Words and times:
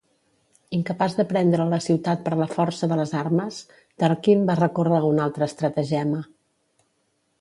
Incapaç 0.77 1.17
de 1.17 1.25
prendre 1.33 1.67
la 1.73 1.79
ciutat 1.87 2.23
per 2.29 2.33
la 2.39 2.47
força 2.55 2.89
de 2.93 2.97
les 3.01 3.13
armes, 3.19 3.59
Tarquin 4.05 4.45
va 4.51 4.59
recórrer 4.61 4.97
a 5.01 5.07
una 5.11 5.27
altra 5.29 5.51
estratagema. 5.53 6.23